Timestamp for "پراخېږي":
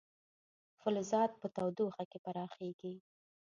2.25-2.93